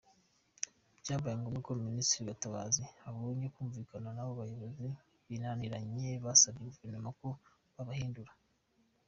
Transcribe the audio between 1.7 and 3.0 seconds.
Ministre Gatabazi